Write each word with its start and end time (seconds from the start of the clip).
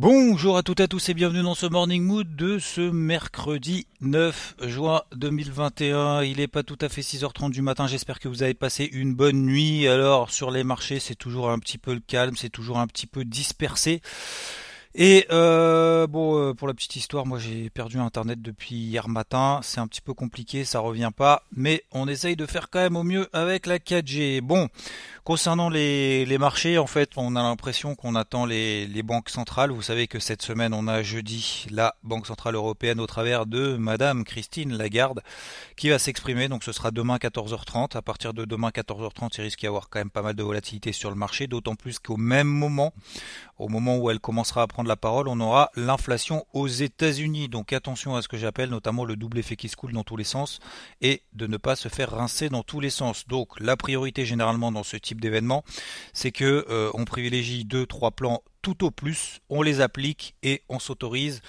Bonjour 0.00 0.56
à 0.56 0.62
toutes 0.62 0.78
et 0.78 0.84
à 0.84 0.86
tous 0.86 1.08
et 1.08 1.14
bienvenue 1.14 1.42
dans 1.42 1.56
ce 1.56 1.66
Morning 1.66 2.04
Mood 2.04 2.36
de 2.36 2.60
ce 2.60 2.82
mercredi 2.82 3.88
9 4.00 4.54
juin 4.62 5.02
2021. 5.16 6.22
Il 6.22 6.36
n'est 6.36 6.46
pas 6.46 6.62
tout 6.62 6.78
à 6.80 6.88
fait 6.88 7.00
6h30 7.00 7.50
du 7.50 7.62
matin, 7.62 7.88
j'espère 7.88 8.20
que 8.20 8.28
vous 8.28 8.44
avez 8.44 8.54
passé 8.54 8.88
une 8.92 9.12
bonne 9.12 9.44
nuit. 9.44 9.88
Alors 9.88 10.30
sur 10.30 10.52
les 10.52 10.62
marchés 10.62 11.00
c'est 11.00 11.16
toujours 11.16 11.50
un 11.50 11.58
petit 11.58 11.78
peu 11.78 11.94
le 11.94 11.98
calme, 11.98 12.36
c'est 12.36 12.48
toujours 12.48 12.78
un 12.78 12.86
petit 12.86 13.08
peu 13.08 13.24
dispersé. 13.24 14.00
Et 15.00 15.28
euh, 15.30 16.08
bon, 16.08 16.36
euh, 16.36 16.54
pour 16.54 16.66
la 16.66 16.74
petite 16.74 16.96
histoire, 16.96 17.24
moi 17.24 17.38
j'ai 17.38 17.70
perdu 17.70 18.00
Internet 18.00 18.42
depuis 18.42 18.74
hier 18.74 19.08
matin. 19.08 19.60
C'est 19.62 19.78
un 19.78 19.86
petit 19.86 20.00
peu 20.00 20.12
compliqué, 20.12 20.64
ça 20.64 20.80
revient 20.80 21.12
pas, 21.16 21.44
mais 21.54 21.84
on 21.92 22.08
essaye 22.08 22.34
de 22.34 22.46
faire 22.46 22.68
quand 22.68 22.80
même 22.80 22.96
au 22.96 23.04
mieux 23.04 23.28
avec 23.32 23.66
la 23.66 23.78
4G. 23.78 24.40
Bon, 24.40 24.68
concernant 25.22 25.68
les, 25.68 26.24
les 26.24 26.36
marchés, 26.36 26.78
en 26.78 26.88
fait, 26.88 27.10
on 27.14 27.36
a 27.36 27.42
l'impression 27.42 27.94
qu'on 27.94 28.16
attend 28.16 28.44
les, 28.44 28.88
les, 28.88 29.04
banques 29.04 29.28
centrales. 29.28 29.70
Vous 29.70 29.82
savez 29.82 30.08
que 30.08 30.18
cette 30.18 30.42
semaine, 30.42 30.74
on 30.74 30.88
a 30.88 31.04
jeudi 31.04 31.66
la 31.70 31.94
Banque 32.02 32.26
centrale 32.26 32.56
européenne 32.56 32.98
au 32.98 33.06
travers 33.06 33.46
de 33.46 33.76
Madame 33.76 34.24
Christine 34.24 34.76
Lagarde 34.76 35.22
qui 35.76 35.90
va 35.90 36.00
s'exprimer. 36.00 36.48
Donc 36.48 36.64
ce 36.64 36.72
sera 36.72 36.90
demain 36.90 37.18
14h30. 37.18 37.96
À 37.96 38.02
partir 38.02 38.34
de 38.34 38.44
demain 38.44 38.70
14h30, 38.70 39.34
il 39.38 39.42
risque 39.42 39.60
d'y 39.60 39.68
avoir 39.68 39.90
quand 39.90 40.00
même 40.00 40.10
pas 40.10 40.22
mal 40.22 40.34
de 40.34 40.42
volatilité 40.42 40.90
sur 40.90 41.10
le 41.10 41.16
marché, 41.16 41.46
d'autant 41.46 41.76
plus 41.76 42.00
qu'au 42.00 42.16
même 42.16 42.48
moment, 42.48 42.92
au 43.58 43.68
moment 43.68 43.98
où 43.98 44.10
elle 44.10 44.20
commencera 44.20 44.62
à 44.62 44.66
prendre 44.66 44.88
la 44.88 44.96
parole, 44.96 45.28
on 45.28 45.40
aura 45.40 45.70
l'inflation 45.74 46.46
aux 46.52 46.68
États-Unis. 46.68 47.48
Donc 47.48 47.72
attention 47.72 48.16
à 48.16 48.22
ce 48.22 48.28
que 48.28 48.36
j'appelle 48.36 48.70
notamment 48.70 49.04
le 49.04 49.16
double 49.16 49.38
effet 49.38 49.56
qui 49.56 49.68
se 49.68 49.76
coule 49.76 49.92
dans 49.92 50.04
tous 50.04 50.16
les 50.16 50.24
sens 50.24 50.60
et 51.00 51.22
de 51.32 51.46
ne 51.46 51.56
pas 51.56 51.76
se 51.76 51.88
faire 51.88 52.10
rincer 52.10 52.48
dans 52.48 52.62
tous 52.62 52.80
les 52.80 52.90
sens. 52.90 53.26
Donc 53.26 53.58
la 53.60 53.76
priorité 53.76 54.24
généralement 54.24 54.72
dans 54.72 54.82
ce 54.82 54.96
type 54.96 55.20
d'événement, 55.20 55.64
c'est 56.12 56.32
que 56.32 56.66
euh, 56.68 56.90
on 56.94 57.04
privilégie 57.04 57.64
deux, 57.64 57.86
trois 57.86 58.10
plans 58.10 58.42
tout 58.62 58.84
au 58.84 58.90
plus, 58.90 59.40
on 59.48 59.62
les 59.62 59.80
applique 59.80 60.34
et 60.42 60.62
on 60.68 60.78
s'autorise 60.78 61.42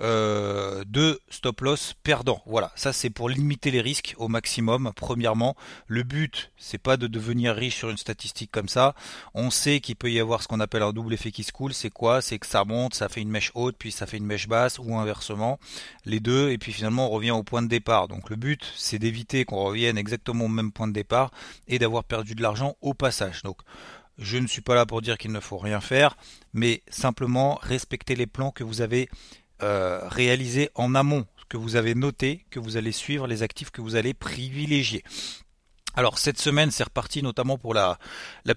euh, 0.00 0.84
de 0.86 1.20
stop 1.30 1.62
loss 1.62 1.94
perdant. 2.02 2.42
Voilà, 2.46 2.70
ça 2.74 2.92
c'est 2.92 3.10
pour 3.10 3.28
limiter 3.28 3.70
les 3.70 3.80
risques 3.80 4.14
au 4.18 4.28
maximum. 4.28 4.92
Premièrement, 4.94 5.56
le 5.86 6.02
but 6.02 6.52
c'est 6.56 6.78
pas 6.78 6.96
de 6.96 7.06
devenir 7.06 7.54
riche 7.54 7.76
sur 7.76 7.90
une 7.90 7.96
statistique 7.96 8.50
comme 8.50 8.68
ça. 8.68 8.94
On 9.34 9.50
sait 9.50 9.80
qu'il 9.80 9.96
peut 9.96 10.10
y 10.10 10.20
avoir 10.20 10.42
ce 10.42 10.48
qu'on 10.48 10.60
appelle 10.60 10.82
un 10.82 10.92
double 10.92 11.14
effet 11.14 11.30
qui 11.30 11.44
se 11.44 11.52
coule. 11.52 11.72
C'est 11.72 11.90
quoi? 11.90 12.20
C'est 12.20 12.38
que 12.38 12.46
ça 12.46 12.64
monte, 12.64 12.94
ça 12.94 13.08
fait 13.08 13.22
une 13.22 13.30
mèche 13.30 13.52
haute, 13.54 13.76
puis 13.78 13.90
ça 13.90 14.06
fait 14.06 14.18
une 14.18 14.26
mèche 14.26 14.48
basse, 14.48 14.78
ou 14.78 14.96
inversement, 14.96 15.58
les 16.04 16.20
deux, 16.20 16.50
et 16.50 16.58
puis 16.58 16.72
finalement 16.72 17.06
on 17.06 17.10
revient 17.10 17.30
au 17.30 17.42
point 17.42 17.62
de 17.62 17.68
départ. 17.68 18.08
Donc 18.08 18.30
le 18.30 18.36
but 18.36 18.70
c'est 18.76 18.98
d'éviter 18.98 19.44
qu'on 19.44 19.64
revienne 19.64 19.98
exactement 19.98 20.44
au 20.44 20.48
même 20.48 20.72
point 20.72 20.88
de 20.88 20.92
départ 20.92 21.30
et 21.68 21.78
d'avoir 21.78 22.04
perdu 22.04 22.34
de 22.34 22.42
l'argent 22.42 22.76
au 22.82 22.94
passage. 22.94 23.42
Donc 23.42 23.58
je 24.18 24.38
ne 24.38 24.46
suis 24.46 24.62
pas 24.62 24.74
là 24.74 24.86
pour 24.86 25.02
dire 25.02 25.18
qu'il 25.18 25.32
ne 25.32 25.40
faut 25.40 25.58
rien 25.58 25.80
faire, 25.80 26.16
mais 26.52 26.82
simplement 26.88 27.58
respecter 27.62 28.14
les 28.14 28.26
plans 28.26 28.50
que 28.50 28.64
vous 28.64 28.80
avez 28.80 29.08
euh, 29.62 30.00
réalisé 30.08 30.70
en 30.74 30.94
amont, 30.94 31.26
que 31.48 31.56
vous 31.56 31.76
avez 31.76 31.94
noté, 31.94 32.44
que 32.50 32.58
vous 32.58 32.76
allez 32.76 32.92
suivre, 32.92 33.26
les 33.26 33.42
actifs 33.42 33.70
que 33.70 33.80
vous 33.80 33.96
allez 33.96 34.14
privilégier. 34.14 35.02
Alors 35.94 36.18
cette 36.18 36.38
semaine, 36.38 36.70
c'est 36.70 36.84
reparti 36.84 37.22
notamment 37.22 37.56
pour 37.56 37.72
la, 37.72 37.98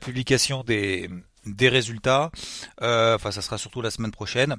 publication 0.02 0.64
des, 0.64 1.10
des 1.46 1.70
résultats. 1.70 2.32
Euh, 2.82 3.16
enfin, 3.16 3.32
ça 3.32 3.42
sera 3.42 3.58
surtout 3.58 3.82
la 3.82 3.92
semaine 3.92 4.12
prochaine. 4.12 4.56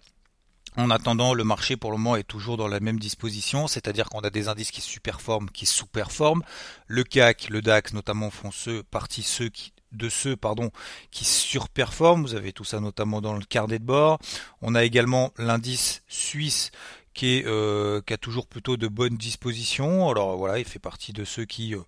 En 0.77 0.91
attendant, 0.91 1.35
le 1.35 1.43
marché 1.43 1.77
pour 1.77 1.91
le 1.91 1.99
moment 1.99 2.17
est 2.17 2.23
toujours 2.23 2.57
dans 2.57 2.69
la 2.69 2.79
même 2.79 3.01
disposition, 3.01 3.67
c'est-à-dire 3.67 4.09
qu'on 4.09 4.21
a 4.21 4.31
des 4.31 4.47
indices 4.47 4.71
qui 4.71 4.81
superforment, 4.81 5.51
qui 5.51 5.67
sous-performent. 5.67 6.43
Le 6.87 7.03
CAC, 7.03 7.49
le 7.51 7.61
DAX 7.61 7.93
notamment 7.93 8.31
font 8.31 8.53
ceux, 8.53 8.85
partie 8.85 9.25
ceux 9.25 9.49
qui, 9.49 9.73
de 9.93 10.09
ceux 10.09 10.37
pardon, 10.37 10.71
qui 11.11 11.25
surperforment. 11.25 12.23
Vous 12.23 12.35
avez 12.35 12.53
tout 12.53 12.65
ça 12.65 12.81
notamment 12.81 13.21
dans 13.21 13.35
le 13.35 13.45
carnet 13.45 13.79
de 13.79 13.85
bord. 13.85 14.19
On 14.63 14.75
a 14.75 14.85
également 14.85 15.33
l'indice 15.39 16.03
suisse 16.09 16.71
qui, 17.15 17.39
est, 17.39 17.47
euh, 17.47 18.01
qui 18.07 18.13
a 18.13 18.19
toujours 18.19 18.47
plutôt 18.47 18.77
de 18.77 18.89
bonnes 18.89 19.17
dispositions. 19.17 20.09
Alors 20.09 20.37
voilà, 20.37 20.59
il 20.59 20.65
fait 20.65 20.79
partie 20.79 21.13
de 21.13 21.25
ceux 21.25 21.45
qui, 21.45 21.75
euh, 21.75 21.81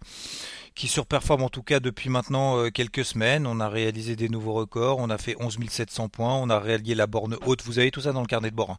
qui 0.75 0.89
surperforment 0.89 1.45
en 1.45 1.49
tout 1.49 1.63
cas 1.63 1.81
depuis 1.81 2.09
maintenant 2.09 2.59
euh, 2.59 2.71
quelques 2.71 3.05
semaines. 3.05 3.47
On 3.47 3.61
a 3.61 3.69
réalisé 3.69 4.17
des 4.17 4.29
nouveaux 4.29 4.55
records, 4.55 4.99
on 4.99 5.11
a 5.11 5.19
fait 5.19 5.37
11 5.41 5.59
700 5.69 6.09
points, 6.09 6.35
on 6.35 6.49
a 6.51 6.59
réalisé 6.59 6.95
la 6.95 7.07
borne 7.07 7.37
haute, 7.47 7.63
vous 7.65 7.79
avez 7.79 7.91
tout 7.91 8.03
ça 8.03 8.13
dans 8.13 8.21
le 8.21 8.27
carnet 8.27 8.51
de 8.51 8.57
bord. 8.57 8.71
Hein. 8.71 8.79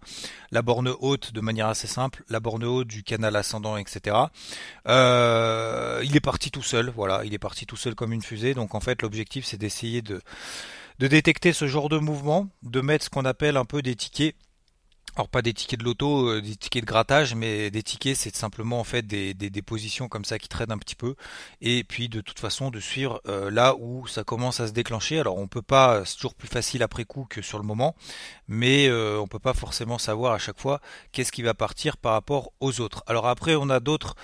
La 0.51 0.61
borne 0.61 0.93
haute 0.99 1.33
de 1.33 1.41
manière 1.41 1.67
assez 1.67 1.87
simple, 1.87 2.23
la 2.29 2.39
borne 2.39 2.63
haute 2.63 2.87
du 2.87 3.03
canal 3.03 3.35
ascendant, 3.35 3.77
etc. 3.77 4.15
Euh, 4.87 6.01
il 6.03 6.15
est 6.15 6.21
parti 6.21 6.51
tout 6.51 6.63
seul, 6.63 6.91
voilà, 6.95 7.23
il 7.25 7.33
est 7.33 7.39
parti 7.39 7.65
tout 7.65 7.77
seul 7.77 7.95
comme 7.95 8.13
une 8.13 8.21
fusée. 8.21 8.53
Donc 8.53 8.75
en 8.75 8.79
fait 8.79 9.01
l'objectif 9.01 9.45
c'est 9.45 9.57
d'essayer 9.57 10.01
de, 10.01 10.21
de 10.99 11.07
détecter 11.07 11.53
ce 11.53 11.67
genre 11.67 11.89
de 11.89 11.97
mouvement, 11.97 12.49
de 12.63 12.81
mettre 12.81 13.05
ce 13.05 13.09
qu'on 13.09 13.25
appelle 13.25 13.57
un 13.57 13.65
peu 13.65 13.81
des 13.81 13.95
tickets 13.95 14.35
alors 15.15 15.29
pas 15.29 15.41
des 15.41 15.53
tickets 15.53 15.79
de 15.79 15.85
loto, 15.85 16.27
euh, 16.29 16.41
des 16.41 16.55
tickets 16.55 16.83
de 16.83 16.87
grattage, 16.87 17.35
mais 17.35 17.69
des 17.69 17.83
tickets 17.83 18.15
c'est 18.17 18.35
simplement 18.35 18.79
en 18.79 18.83
fait 18.83 19.05
des, 19.05 19.33
des, 19.33 19.61
positions 19.61 20.07
comme 20.07 20.25
ça 20.25 20.39
qui 20.39 20.47
traînent 20.47 20.71
un 20.71 20.77
petit 20.77 20.95
peu, 20.95 21.15
et 21.61 21.83
puis 21.83 22.09
de 22.09 22.21
toute 22.21 22.39
façon 22.39 22.71
de 22.71 22.79
suivre 22.79 23.21
euh, 23.27 23.51
là 23.51 23.75
où 23.79 24.07
ça 24.07 24.23
commence 24.23 24.59
à 24.59 24.67
se 24.67 24.73
déclencher. 24.73 25.19
Alors 25.19 25.37
on 25.37 25.47
peut 25.47 25.61
pas, 25.61 26.03
c'est 26.05 26.15
toujours 26.15 26.35
plus 26.35 26.47
facile 26.47 26.83
après 26.83 27.05
coup 27.05 27.25
que 27.29 27.41
sur 27.41 27.59
le 27.59 27.65
moment, 27.65 27.95
mais 28.47 28.87
euh, 28.87 29.19
on 29.19 29.27
peut 29.27 29.39
pas 29.39 29.53
forcément 29.53 29.97
savoir 29.97 30.33
à 30.33 30.39
chaque 30.39 30.59
fois 30.59 30.81
qu'est-ce 31.11 31.31
qui 31.31 31.43
va 31.43 31.53
partir 31.53 31.97
par 31.97 32.13
rapport 32.13 32.51
aux 32.59 32.81
autres. 32.81 33.03
Alors 33.07 33.27
après 33.27 33.55
on 33.55 33.69
a 33.69 33.79
d'autres 33.79 34.15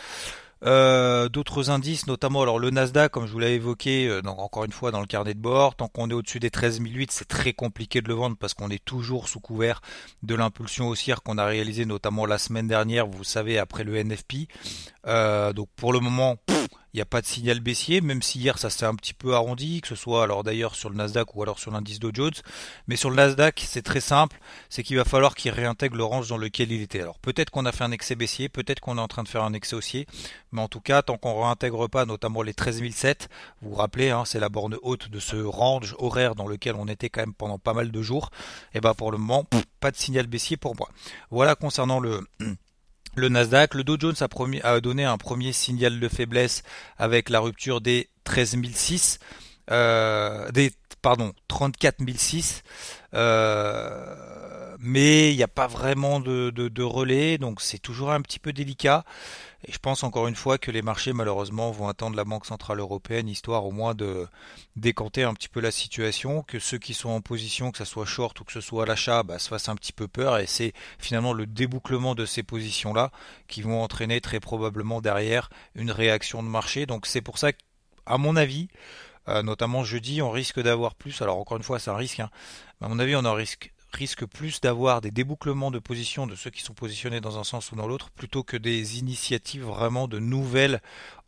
euh, 0.65 1.29
d'autres 1.29 1.69
indices, 1.69 2.07
notamment 2.07 2.41
alors 2.41 2.59
le 2.59 2.69
Nasdaq, 2.69 3.11
comme 3.11 3.25
je 3.25 3.31
vous 3.31 3.39
l'avais 3.39 3.55
évoqué, 3.55 4.07
euh, 4.07 4.21
donc 4.21 4.39
encore 4.39 4.65
une 4.65 4.71
fois 4.71 4.91
dans 4.91 4.99
le 4.99 5.05
carnet 5.05 5.33
de 5.33 5.39
bord, 5.39 5.75
tant 5.75 5.87
qu'on 5.87 6.09
est 6.09 6.13
au-dessus 6.13 6.39
des 6.39 6.49
13008, 6.49 7.11
c'est 7.11 7.27
très 7.27 7.53
compliqué 7.53 8.01
de 8.01 8.07
le 8.07 8.13
vendre 8.13 8.35
parce 8.37 8.53
qu'on 8.53 8.69
est 8.69 8.83
toujours 8.83 9.29
sous 9.29 9.39
couvert 9.39 9.81
de 10.23 10.35
l'impulsion 10.35 10.89
haussière 10.89 11.23
qu'on 11.23 11.37
a 11.37 11.45
réalisée 11.45 11.85
notamment 11.85 12.25
la 12.25 12.37
semaine 12.37 12.67
dernière, 12.67 13.07
vous 13.07 13.23
savez, 13.23 13.57
après 13.57 13.83
le 13.83 13.95
NFP. 13.95 14.47
Euh, 15.07 15.53
donc 15.53 15.69
pour 15.75 15.93
le 15.93 15.99
moment, 15.99 16.37
il 16.93 16.97
n'y 16.97 17.01
a 17.01 17.05
pas 17.05 17.21
de 17.21 17.25
signal 17.25 17.59
baissier, 17.59 18.01
même 18.01 18.21
si 18.21 18.39
hier 18.39 18.57
ça 18.57 18.69
s'est 18.69 18.85
un 18.85 18.95
petit 18.95 19.13
peu 19.13 19.35
arrondi, 19.35 19.81
que 19.81 19.87
ce 19.87 19.95
soit 19.95 20.23
alors 20.23 20.43
d'ailleurs 20.43 20.75
sur 20.75 20.89
le 20.89 20.95
Nasdaq 20.95 21.35
ou 21.35 21.43
alors 21.43 21.59
sur 21.59 21.71
l'indice 21.71 21.99
Dow 21.99 22.11
Jones. 22.13 22.33
Mais 22.87 22.95
sur 22.95 23.09
le 23.09 23.15
Nasdaq, 23.15 23.63
c'est 23.65 23.81
très 23.81 23.99
simple, 23.99 24.39
c'est 24.69 24.83
qu'il 24.83 24.97
va 24.97 25.05
falloir 25.05 25.35
qu'il 25.35 25.51
réintègre 25.51 25.95
le 25.95 26.03
range 26.03 26.29
dans 26.29 26.37
lequel 26.37 26.71
il 26.71 26.81
était. 26.81 27.01
Alors 27.01 27.19
peut-être 27.19 27.51
qu'on 27.51 27.65
a 27.65 27.71
fait 27.71 27.83
un 27.83 27.91
excès 27.91 28.15
baissier, 28.15 28.49
peut-être 28.49 28.79
qu'on 28.79 28.97
est 28.97 29.01
en 29.01 29.07
train 29.07 29.23
de 29.23 29.29
faire 29.29 29.43
un 29.43 29.53
excès 29.53 29.75
haussier, 29.75 30.07
mais 30.51 30.61
en 30.61 30.67
tout 30.67 30.81
cas, 30.81 31.01
tant 31.01 31.17
qu'on 31.17 31.43
réintègre 31.43 31.87
pas 31.87 32.05
notamment 32.05 32.41
les 32.41 32.53
13007, 32.53 33.29
vous 33.61 33.69
vous 33.69 33.75
rappelez, 33.75 34.09
hein, 34.09 34.23
c'est 34.25 34.39
la 34.39 34.49
borne 34.49 34.77
haute 34.81 35.09
de 35.09 35.19
ce 35.19 35.35
range 35.35 35.95
horaire 35.99 36.35
dans 36.35 36.47
lequel 36.47 36.75
on 36.75 36.87
était 36.87 37.09
quand 37.09 37.21
même 37.21 37.33
pendant 37.33 37.59
pas 37.59 37.73
mal 37.73 37.91
de 37.91 38.01
jours, 38.01 38.31
et 38.73 38.81
ben 38.81 38.93
pour 38.93 39.11
le 39.11 39.17
moment, 39.17 39.45
pas 39.79 39.91
de 39.91 39.97
signal 39.97 40.27
baissier 40.27 40.57
pour 40.57 40.75
moi. 40.75 40.89
Voilà 41.29 41.55
concernant 41.55 41.99
le 41.99 42.21
le 43.19 43.29
Nasdaq. 43.29 43.75
Le 43.75 43.83
Dow 43.83 43.97
Jones 43.99 44.15
a, 44.63 44.81
donné 44.81 45.03
un 45.03 45.17
premier 45.17 45.53
signal 45.53 45.99
de 45.99 46.07
faiblesse 46.07 46.63
avec 46.97 47.29
la 47.29 47.39
rupture 47.39 47.81
des 47.81 48.09
13006, 48.23 49.19
euh, 49.71 50.51
des 50.51 50.71
pardon 51.01 51.33
34006. 51.47 52.63
Euh, 53.13 54.75
mais 54.79 55.31
il 55.31 55.35
n'y 55.35 55.43
a 55.43 55.47
pas 55.49 55.67
vraiment 55.67 56.19
de, 56.19 56.49
de 56.51 56.83
relais, 56.83 57.37
donc 57.37 57.61
c'est 57.61 57.79
toujours 57.79 58.11
un 58.11 58.21
petit 58.21 58.39
peu 58.39 58.53
délicat. 58.53 59.03
Et 59.67 59.73
je 59.73 59.79
pense 59.79 60.03
encore 60.03 60.27
une 60.27 60.35
fois 60.35 60.57
que 60.57 60.71
les 60.71 60.81
marchés 60.81 61.11
malheureusement 61.11 61.69
vont 61.71 61.89
attendre 61.89 62.15
la 62.15 62.23
Banque 62.23 62.45
Centrale 62.45 62.79
Européenne 62.79 63.27
histoire 63.27 63.65
au 63.65 63.71
moins 63.71 63.93
de 63.93 64.25
décanter 64.77 65.23
un 65.23 65.33
petit 65.33 65.49
peu 65.49 65.59
la 65.59 65.71
situation, 65.71 66.43
que 66.43 66.59
ceux 66.59 66.77
qui 66.77 66.93
sont 66.93 67.09
en 67.09 67.19
position, 67.19 67.71
que 67.71 67.77
ce 67.77 67.83
soit 67.83 68.05
short 68.05 68.39
ou 68.39 68.45
que 68.45 68.53
ce 68.53 68.61
soit 68.61 68.83
à 68.83 68.85
l'achat, 68.85 69.23
bah, 69.23 69.37
se 69.37 69.49
fassent 69.49 69.67
un 69.67 69.75
petit 69.75 69.91
peu 69.91 70.07
peur 70.07 70.37
et 70.37 70.45
c'est 70.45 70.71
finalement 70.97 71.33
le 71.33 71.45
débouclement 71.45 72.15
de 72.15 72.25
ces 72.25 72.41
positions-là 72.41 73.11
qui 73.49 73.61
vont 73.61 73.83
entraîner 73.83 74.21
très 74.21 74.39
probablement 74.39 75.01
derrière 75.01 75.49
une 75.75 75.91
réaction 75.91 76.41
de 76.41 76.47
marché. 76.47 76.85
Donc 76.85 77.05
c'est 77.05 77.21
pour 77.21 77.37
ça 77.37 77.51
qu'à 77.51 78.17
mon 78.17 78.37
avis, 78.37 78.69
euh, 79.29 79.43
notamment 79.43 79.83
jeudi, 79.83 80.21
on 80.21 80.31
risque 80.31 80.59
d'avoir 80.59 80.95
plus, 80.95 81.21
alors 81.21 81.37
encore 81.37 81.57
une 81.57 81.63
fois 81.63 81.79
c'est 81.79 81.91
un 81.91 81.95
risque, 81.95 82.19
hein, 82.19 82.29
à 82.81 82.87
mon 82.87 82.99
avis 82.99 83.15
on 83.15 83.25
en 83.25 83.33
risque 83.33 83.73
risque 83.91 84.25
plus 84.25 84.61
d'avoir 84.61 85.01
des 85.01 85.11
débouclements 85.11 85.71
de 85.71 85.79
position 85.79 86.27
de 86.27 86.35
ceux 86.35 86.51
qui 86.51 86.61
sont 86.61 86.73
positionnés 86.73 87.21
dans 87.21 87.39
un 87.39 87.43
sens 87.43 87.71
ou 87.71 87.75
dans 87.75 87.87
l'autre 87.87 88.11
plutôt 88.11 88.43
que 88.43 88.57
des 88.57 88.99
initiatives 88.99 89.63
vraiment 89.63 90.07
de 90.07 90.19
nouvelles 90.19 90.79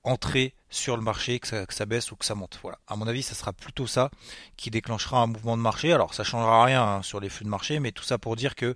entrer 0.04 0.54
sur 0.70 0.96
le 0.96 1.04
marché, 1.04 1.40
que 1.40 1.48
ça, 1.48 1.86
baisse 1.86 2.12
ou 2.12 2.16
que 2.16 2.26
ça 2.26 2.36
monte. 2.36 2.60
Voilà. 2.62 2.80
À 2.88 2.96
mon 2.96 3.08
avis, 3.08 3.24
ça 3.24 3.36
sera 3.36 3.54
plutôt 3.54 3.88
ça 3.88 4.10
qui 4.58 4.72
déclenchera 4.72 5.22
un 5.22 5.28
mouvement 5.28 5.58
de 5.58 5.62
marché. 5.62 5.94
Alors, 5.94 6.14
ça 6.14 6.24
changera 6.24 6.64
rien 6.64 6.84
hein, 6.84 7.04
sur 7.04 7.20
les 7.20 7.30
flux 7.30 7.46
de 7.46 7.50
marché, 7.50 7.80
mais 7.80 7.92
tout 7.92 8.04
ça 8.04 8.18
pour 8.18 8.36
dire 8.36 8.56
que 8.56 8.76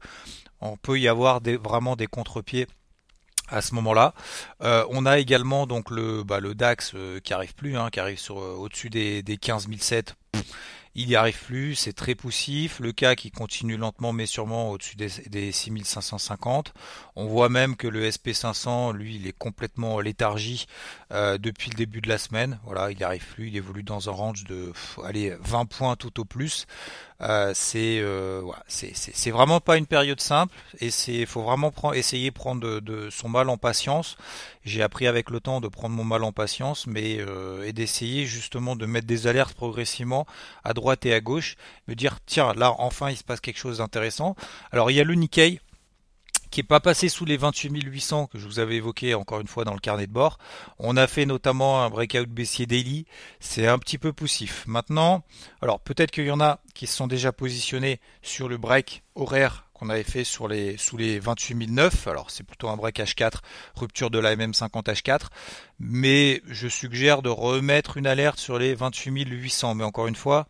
on 0.62 0.78
peut 0.78 1.00
y 1.00 1.08
avoir 1.08 1.42
vraiment 1.42 1.96
des 1.96 2.08
contre-pieds 2.08 2.68
à 3.50 3.62
ce 3.62 3.76
moment-là. 3.76 4.14
Euh, 4.62 4.86
on 4.90 5.06
a 5.06 5.20
également 5.20 5.68
donc 5.68 5.92
le, 5.92 6.24
bah, 6.24 6.40
le 6.40 6.56
DAX 6.56 6.94
euh, 6.96 7.20
qui 7.20 7.34
arrive 7.34 7.54
plus, 7.56 7.78
hein, 7.78 7.90
qui 7.92 8.00
arrive 8.00 8.20
sur 8.20 8.40
euh, 8.40 8.56
au-dessus 8.56 8.90
des, 8.90 9.22
des 9.24 9.38
15 9.38 9.68
il 10.96 11.08
n'y 11.08 11.16
arrive 11.16 11.40
plus, 11.40 11.76
c'est 11.76 11.94
très 11.94 12.16
poussif. 12.16 12.80
Le 12.80 12.94
CAC 12.94 13.20
qui 13.20 13.32
continue 13.32 13.78
lentement 13.78 14.14
mais 14.14 14.26
sûrement 14.26 14.72
au-dessus 14.72 14.96
des, 14.96 15.10
des 15.30 15.52
6550. 15.52 16.74
On 17.16 17.28
voit 17.28 17.50
même 17.50 17.76
que 17.76 17.88
le 17.88 18.10
SP500, 18.10 18.94
lui, 18.94 19.16
il 19.16 19.28
est 19.28 19.38
complètement 19.38 20.00
léthargie 20.00 20.68
euh, 21.12 21.38
depuis 21.38 21.70
le 21.70 21.76
début 21.76 22.02
de 22.02 22.08
la 22.08 22.18
semaine. 22.18 22.60
Voilà, 22.66 22.92
il 22.92 22.98
n'y 22.98 23.04
arrive 23.04 23.26
plus, 23.26 23.48
il 23.48 23.58
évolue 23.58 23.84
dans 23.84 24.10
un 24.10 24.14
range 24.14 24.46
de 24.46 24.72
allez, 25.04 25.36
20 25.42 25.66
points 25.66 25.96
tout 25.96 26.20
au 26.20 26.26
plus. 26.26 26.66
Euh, 27.22 27.52
c'est 27.56 28.00
euh, 28.02 28.42
c'est 28.68 29.32
vraiment 29.32 29.62
pas 29.62 29.78
une 29.78 29.86
période 29.86 30.20
simple 30.20 30.54
et 30.82 30.90
c'est 30.90 31.26
faut 31.26 31.44
vraiment 31.44 31.72
prendre, 31.72 31.96
essayer 31.96 32.30
de 32.30 32.36
prendre 32.36 32.82
de, 32.82 33.10
son 33.10 33.30
mal 33.30 33.50
en 33.50 33.58
patience. 33.58 34.18
J'ai 34.66 34.82
appris 34.82 35.08
avec 35.08 35.30
le 35.30 35.40
temps 35.40 35.62
de 35.62 35.70
prendre 35.70 35.96
mon 35.96 36.04
mal 36.04 36.26
en 36.26 36.34
patience, 36.34 36.88
mais 36.88 37.20
euh, 37.20 37.64
et 37.64 37.72
d'essayer 37.72 38.26
justement 38.26 38.76
de 38.76 38.86
mettre 38.86 39.08
des 39.08 39.28
alertes 39.28 39.54
progressivement 39.54 40.26
à 40.66 40.74
droite 40.74 40.85
et 41.04 41.14
à 41.14 41.20
gauche, 41.20 41.56
me 41.88 41.96
dire 41.96 42.20
tiens 42.26 42.54
là 42.54 42.74
enfin 42.78 43.10
il 43.10 43.18
se 43.18 43.24
passe 43.24 43.42
quelque 43.42 43.58
chose 43.58 43.80
d'intéressant. 43.80 44.36
Alors 44.72 44.92
il 44.92 44.96
y 44.96 45.02
a 45.02 45.04
le 45.04 45.16
Nikkei 45.16 45.60
qui 46.52 46.62
n'est 46.62 46.68
pas 46.68 46.80
passé 46.80 47.10
sous 47.10 47.26
les 47.26 47.38
28 47.38 47.84
800 47.84 48.28
que 48.28 48.38
je 48.38 48.46
vous 48.46 48.60
avais 48.60 48.76
évoqué 48.76 49.14
encore 49.14 49.42
une 49.42 49.48
fois 49.48 49.66
dans 49.66 49.74
le 49.74 49.80
carnet 49.80 50.08
de 50.08 50.12
bord. 50.12 50.38
On 50.80 50.96
a 50.96 51.08
fait 51.08 51.26
notamment 51.26 51.84
un 51.84 51.90
breakout 51.90 52.28
baissier 52.28 52.66
daily, 52.66 53.06
c'est 53.40 53.68
un 53.68 53.78
petit 53.78 53.98
peu 53.98 54.14
poussif. 54.14 54.64
Maintenant, 54.68 55.24
alors 55.62 55.82
peut-être 55.82 56.12
qu'il 56.12 56.26
y 56.26 56.32
en 56.32 56.40
a 56.40 56.60
qui 56.74 56.88
se 56.88 56.96
sont 56.96 57.08
déjà 57.08 57.34
positionnés 57.34 58.00
sur 58.22 58.48
le 58.48 58.58
break 58.58 59.04
horaire 59.16 59.65
qu'on 59.76 59.90
avait 59.90 60.04
fait 60.04 60.24
sur 60.24 60.48
les, 60.48 60.78
sous 60.78 60.98
les 60.98 61.20
28 61.20 61.68
009. 61.70 62.08
Alors 62.08 62.32
c'est 62.32 62.44
plutôt 62.44 62.70
un 62.70 62.78
break 62.78 62.98
H4, 62.98 63.40
rupture 63.76 64.10
de 64.10 64.20
la 64.20 64.36
MM50 64.36 64.86
H4. 64.86 65.28
Mais 65.80 66.42
je 66.48 66.68
suggère 66.68 67.22
de 67.22 67.30
remettre 67.30 67.98
une 67.98 68.08
alerte 68.08 68.40
sur 68.40 68.58
les 68.58 68.74
28 68.74 69.28
800. 69.30 69.76
Mais 69.76 69.84
encore 69.84 70.08
une 70.08 70.16
fois, 70.16 70.48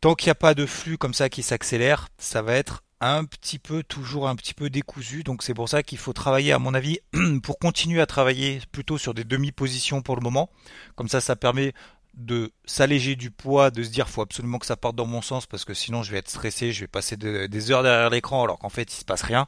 tant 0.00 0.14
qu'il 0.14 0.26
n'y 0.26 0.32
a 0.32 0.36
pas 0.36 0.54
de 0.54 0.66
flux 0.66 0.98
comme 0.98 1.14
ça 1.14 1.28
qui 1.28 1.42
s'accélère, 1.42 2.08
ça 2.18 2.42
va 2.42 2.54
être 2.54 2.82
un 3.00 3.24
petit 3.24 3.58
peu, 3.58 3.82
toujours 3.82 4.28
un 4.28 4.36
petit 4.36 4.54
peu 4.54 4.68
décousu. 4.68 5.22
Donc 5.22 5.42
c'est 5.42 5.54
pour 5.54 5.68
ça 5.68 5.82
qu'il 5.82 5.98
faut 5.98 6.12
travailler, 6.12 6.52
à 6.52 6.58
mon 6.58 6.74
avis, 6.74 6.98
pour 7.42 7.58
continuer 7.58 8.00
à 8.00 8.06
travailler 8.06 8.60
plutôt 8.72 8.98
sur 8.98 9.14
des 9.14 9.24
demi-positions 9.24 10.02
pour 10.02 10.16
le 10.16 10.22
moment. 10.22 10.50
Comme 10.96 11.08
ça, 11.08 11.20
ça 11.20 11.36
permet 11.36 11.72
de 12.14 12.52
s'alléger 12.64 13.16
du 13.16 13.30
poids, 13.30 13.70
de 13.70 13.82
se 13.82 13.88
dire 13.88 14.08
faut 14.08 14.20
absolument 14.20 14.58
que 14.58 14.66
ça 14.66 14.76
parte 14.76 14.94
dans 14.94 15.06
mon 15.06 15.22
sens 15.22 15.46
parce 15.46 15.64
que 15.64 15.72
sinon 15.72 16.02
je 16.02 16.12
vais 16.12 16.18
être 16.18 16.28
stressé, 16.28 16.72
je 16.72 16.80
vais 16.82 16.86
passer 16.86 17.16
des 17.16 17.70
heures 17.70 17.82
derrière 17.82 18.10
l'écran 18.10 18.44
alors 18.44 18.58
qu'en 18.58 18.68
fait 18.68 18.92
il 18.92 18.96
se 18.96 19.04
passe 19.04 19.22
rien. 19.22 19.46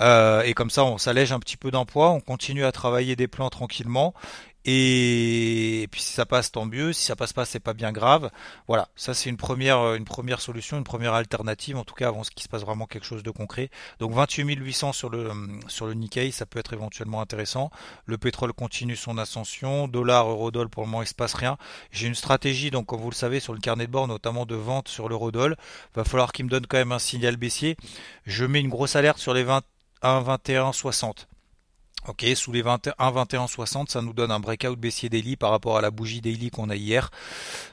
Euh, 0.00 0.42
et 0.42 0.52
comme 0.54 0.70
ça 0.70 0.84
on 0.84 0.98
s'allège 0.98 1.32
un 1.32 1.38
petit 1.38 1.56
peu 1.56 1.70
d'un 1.70 1.84
poids, 1.84 2.10
on 2.10 2.20
continue 2.20 2.64
à 2.64 2.72
travailler 2.72 3.14
des 3.14 3.28
plans 3.28 3.50
tranquillement 3.50 4.14
et, 4.64 5.88
puis 5.90 6.00
si 6.00 6.12
ça 6.12 6.24
passe, 6.24 6.52
tant 6.52 6.66
mieux. 6.66 6.92
Si 6.92 7.04
ça 7.04 7.16
passe 7.16 7.32
pas, 7.32 7.44
c'est 7.44 7.60
pas 7.60 7.74
bien 7.74 7.90
grave. 7.92 8.30
Voilà, 8.68 8.88
ça 8.94 9.12
c'est 9.14 9.28
une 9.28 9.36
première, 9.36 9.78
euh, 9.78 9.96
une 9.96 10.04
première 10.04 10.40
solution, 10.40 10.78
une 10.78 10.84
première 10.84 11.14
alternative, 11.14 11.76
en 11.76 11.84
tout 11.84 11.94
cas 11.94 12.08
avant 12.08 12.22
qu'il 12.22 12.42
se 12.42 12.48
passe 12.48 12.62
vraiment 12.62 12.86
quelque 12.86 13.06
chose 13.06 13.22
de 13.22 13.30
concret. 13.30 13.70
Donc 13.98 14.12
28 14.12 14.56
800 14.56 14.92
sur 14.92 15.10
le 15.10 15.30
euh, 15.30 15.34
sur 15.68 15.86
le 15.86 15.94
Nikkei, 15.94 16.30
ça 16.30 16.46
peut 16.46 16.58
être 16.58 16.72
éventuellement 16.72 17.20
intéressant. 17.20 17.70
Le 18.06 18.18
pétrole 18.18 18.52
continue 18.52 18.96
son 18.96 19.18
ascension, 19.18 19.88
dollar, 19.88 20.28
euro-dollar 20.28 20.70
pour 20.70 20.84
le 20.84 20.88
moment 20.88 21.02
il 21.02 21.08
se 21.08 21.14
passe 21.14 21.34
rien. 21.34 21.56
J'ai 21.90 22.06
une 22.06 22.14
stratégie, 22.14 22.70
donc 22.70 22.86
comme 22.86 23.00
vous 23.00 23.10
le 23.10 23.16
savez, 23.16 23.40
sur 23.40 23.54
le 23.54 23.60
carnet 23.60 23.86
de 23.86 23.92
bord, 23.92 24.06
notamment 24.06 24.46
de 24.46 24.54
vente 24.54 24.88
sur 24.88 25.08
l'euro-dollar. 25.08 25.56
Va 25.94 26.04
falloir 26.04 26.32
qu'il 26.32 26.44
me 26.44 26.50
donne 26.50 26.66
quand 26.66 26.78
même 26.78 26.92
un 26.92 26.98
signal 26.98 27.36
baissier. 27.36 27.76
Je 28.26 28.44
mets 28.44 28.60
une 28.60 28.68
grosse 28.68 28.96
alerte 28.96 29.18
sur 29.18 29.34
les 29.34 29.44
21, 29.44 30.20
21, 30.20 30.72
60. 30.72 31.28
Ok, 32.08 32.26
sous 32.34 32.50
les 32.50 32.62
21, 32.62 33.12
21, 33.12 33.46
60, 33.46 33.88
ça 33.88 34.02
nous 34.02 34.12
donne 34.12 34.32
un 34.32 34.40
breakout 34.40 34.74
baissier 34.74 35.08
daily 35.08 35.36
par 35.36 35.52
rapport 35.52 35.78
à 35.78 35.80
la 35.80 35.92
bougie 35.92 36.20
daily 36.20 36.50
qu'on 36.50 36.68
a 36.68 36.74
hier. 36.74 37.12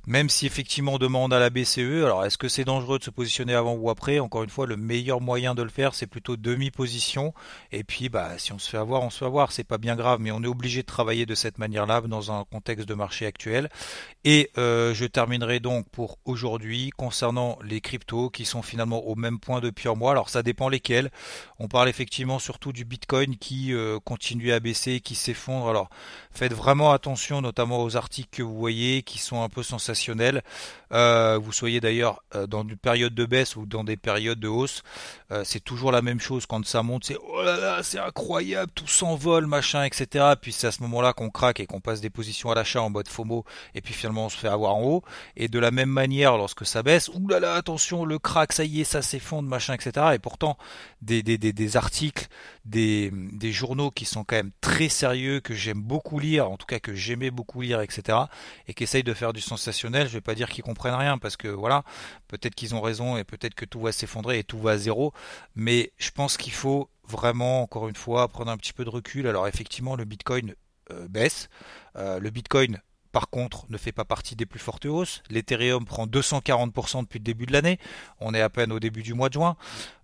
Même 0.05 0.29
si 0.29 0.45
effectivement 0.45 0.93
on 0.93 0.97
demande 0.99 1.33
à 1.33 1.39
la 1.39 1.49
BCE, 1.49 2.03
alors 2.03 2.23
est-ce 2.23 2.37
que 2.37 2.47
c'est 2.47 2.63
dangereux 2.63 2.99
de 2.99 3.03
se 3.03 3.09
positionner 3.09 3.55
avant 3.55 3.73
ou 3.73 3.89
après? 3.89 4.19
Encore 4.19 4.43
une 4.43 4.51
fois, 4.51 4.67
le 4.67 4.77
meilleur 4.77 5.19
moyen 5.19 5.55
de 5.55 5.63
le 5.63 5.69
faire, 5.69 5.95
c'est 5.95 6.05
plutôt 6.05 6.37
demi-position. 6.37 7.33
Et 7.71 7.83
puis, 7.83 8.09
bah, 8.09 8.37
si 8.37 8.53
on 8.53 8.59
se 8.59 8.69
fait 8.69 8.77
avoir, 8.77 9.01
on 9.01 9.09
se 9.09 9.17
fait 9.17 9.25
avoir. 9.25 9.51
C'est 9.51 9.63
pas 9.63 9.79
bien 9.79 9.95
grave, 9.95 10.19
mais 10.21 10.29
on 10.29 10.43
est 10.43 10.47
obligé 10.47 10.81
de 10.81 10.87
travailler 10.87 11.25
de 11.25 11.33
cette 11.33 11.57
manière-là 11.57 12.01
dans 12.01 12.31
un 12.31 12.45
contexte 12.51 12.87
de 12.87 12.93
marché 12.93 13.25
actuel. 13.25 13.67
Et 14.25 14.51
euh, 14.59 14.93
je 14.93 15.05
terminerai 15.05 15.59
donc 15.59 15.89
pour 15.89 16.19
aujourd'hui 16.25 16.91
concernant 16.91 17.57
les 17.63 17.81
cryptos 17.81 18.29
qui 18.29 18.45
sont 18.45 18.61
finalement 18.61 19.07
au 19.07 19.15
même 19.15 19.39
point 19.39 19.59
depuis 19.59 19.89
un 19.89 19.95
mois. 19.95 20.11
Alors 20.11 20.29
ça 20.29 20.43
dépend 20.43 20.69
lesquels. 20.69 21.09
On 21.57 21.67
parle 21.67 21.89
effectivement 21.89 22.37
surtout 22.37 22.71
du 22.73 22.85
Bitcoin 22.85 23.37
qui 23.37 23.73
euh, 23.73 23.97
à 24.51 24.59
baisser, 24.59 24.99
qui 24.99 25.15
s'effondre. 25.15 25.69
Alors 25.69 25.89
faites 26.31 26.53
vraiment 26.53 26.91
attention 26.91 27.41
notamment 27.41 27.83
aux 27.83 27.97
articles 27.97 28.29
que 28.31 28.43
vous 28.43 28.57
voyez 28.57 29.01
qui 29.03 29.19
sont 29.19 29.43
un 29.43 29.49
peu 29.49 29.63
sensationnels. 29.63 30.43
Euh, 30.91 31.37
vous 31.37 31.51
soyez 31.51 31.79
d'ailleurs 31.79 32.23
euh, 32.35 32.47
dans 32.47 32.63
une 32.63 32.75
période 32.75 33.13
de 33.13 33.25
baisse 33.25 33.55
ou 33.55 33.65
dans 33.65 33.83
des 33.83 33.97
périodes 33.97 34.39
de 34.39 34.47
hausse, 34.47 34.81
euh, 35.31 35.43
c'est 35.43 35.59
toujours 35.59 35.91
la 35.91 36.01
même 36.01 36.19
chose 36.19 36.45
quand 36.47 36.65
ça 36.65 36.81
monte, 36.81 37.05
c'est 37.05 37.17
oh 37.21 37.43
là 37.43 37.57
là, 37.57 37.83
c'est 37.83 37.99
incroyable, 37.99 38.71
tout 38.73 38.87
s'envole, 38.87 39.45
machin, 39.45 39.83
etc. 39.83 40.33
Puis 40.41 40.51
c'est 40.51 40.67
à 40.67 40.71
ce 40.71 40.81
moment-là 40.83 41.13
qu'on 41.13 41.29
craque 41.29 41.59
et 41.59 41.67
qu'on 41.67 41.79
passe 41.79 42.01
des 42.01 42.09
positions 42.09 42.51
à 42.51 42.55
l'achat 42.55 42.81
en 42.81 42.89
mode 42.89 43.07
FOMO, 43.07 43.45
et 43.75 43.81
puis 43.81 43.93
finalement 43.93 44.25
on 44.25 44.29
se 44.29 44.37
fait 44.37 44.47
avoir 44.47 44.75
en 44.75 44.83
haut. 44.83 45.03
Et 45.35 45.47
de 45.47 45.59
la 45.59 45.71
même 45.71 45.89
manière, 45.89 46.37
lorsque 46.37 46.65
ça 46.65 46.81
baisse, 46.81 47.09
ouh 47.13 47.27
là 47.27 47.39
là, 47.39 47.53
attention, 47.53 48.05
le 48.05 48.17
crack, 48.17 48.53
ça 48.53 48.63
y 48.63 48.81
est, 48.81 48.85
ça 48.85 49.01
s'effondre, 49.01 49.47
machin, 49.47 49.75
etc. 49.75 50.07
Et 50.13 50.19
pourtant, 50.19 50.57
des, 51.01 51.77
articles, 51.77 52.27
des, 52.65 53.11
des 53.13 53.51
journaux 53.51 53.91
qui 53.91 54.05
sont 54.09 54.23
quand 54.23 54.35
même 54.35 54.51
très 54.61 54.89
sérieux, 54.89 55.39
que 55.39 55.53
j'aime 55.53 55.81
beaucoup 55.81 56.19
lire, 56.19 56.49
en 56.49 56.57
tout 56.57 56.65
cas 56.65 56.79
que 56.79 56.93
j'aimais 56.93 57.31
beaucoup 57.31 57.61
lire, 57.61 57.81
etc. 57.81 58.17
Et 58.67 58.73
qui 58.73 58.83
essayent 58.83 59.03
de 59.03 59.13
faire 59.13 59.33
du 59.33 59.41
sensationnel, 59.41 60.07
je 60.07 60.13
vais 60.13 60.21
pas 60.21 60.35
dire 60.35 60.49
qu'ils 60.49 60.63
comprennent 60.63 60.95
rien 60.95 61.17
parce 61.17 61.37
que 61.37 61.47
voilà, 61.47 61.83
peut-être 62.27 62.55
qu'ils 62.55 62.75
ont 62.75 62.81
raison 62.81 63.17
et 63.17 63.23
peut-être 63.23 63.55
que 63.55 63.65
tout 63.65 63.81
va 63.81 63.91
s'effondrer 63.91 64.39
et 64.39 64.43
tout 64.43 64.59
va 64.59 64.71
à 64.71 64.77
zéro. 64.77 65.13
Mais 65.55 65.91
je 65.97 66.11
pense 66.11 66.37
qu'il 66.37 66.53
faut 66.53 66.89
vraiment, 67.07 67.61
encore 67.61 67.87
une 67.87 67.95
fois, 67.95 68.27
prendre 68.27 68.51
un 68.51 68.57
petit 68.57 68.73
peu 68.73 68.85
de 68.85 68.89
recul. 68.89 69.27
Alors 69.27 69.47
effectivement, 69.47 69.95
le 69.95 70.05
Bitcoin 70.05 70.55
euh, 70.91 71.07
baisse. 71.07 71.49
Euh, 71.95 72.19
le 72.19 72.29
Bitcoin 72.29 72.79
par 73.11 73.29
contre, 73.29 73.65
ne 73.69 73.77
fait 73.77 73.91
pas 73.91 74.05
partie 74.05 74.35
des 74.35 74.45
plus 74.45 74.59
fortes 74.59 74.85
hausses. 74.85 75.23
L'Ethereum 75.29 75.85
prend 75.85 76.05
240% 76.05 77.01
depuis 77.01 77.19
le 77.19 77.23
début 77.23 77.45
de 77.45 77.53
l'année. 77.53 77.79
On 78.19 78.33
est 78.33 78.41
à 78.41 78.49
peine 78.49 78.71
au 78.71 78.79
début 78.79 79.01
du 79.01 79.13
mois 79.13 79.29
de 79.29 79.33
juin, 79.33 79.55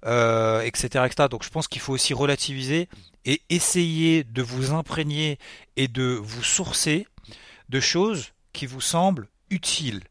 euh, 0.06 0.62
etc.. 0.62 1.06
Donc 1.30 1.44
je 1.44 1.50
pense 1.50 1.68
qu'il 1.68 1.82
faut 1.82 1.94
aussi 1.94 2.14
relativiser 2.14 2.90
et 3.26 3.42
essayer 3.50 4.24
de 4.24 4.42
vous 4.42 4.74
imprégner 4.74 5.38
et 5.76 5.88
de 5.88 6.20
vous 6.22 6.44
sourcer 6.44 7.08
de 7.70 7.80
choses 7.80 8.32
qui 8.54 8.66
vous 8.66 8.82
semblent 8.82 9.28
utiles 9.50 10.02